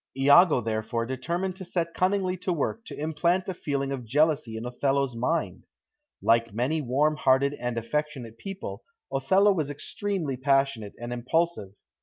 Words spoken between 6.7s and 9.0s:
warm hearted and affectionate people,